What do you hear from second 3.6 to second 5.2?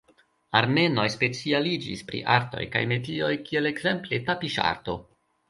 ekzemple tapiŝarto.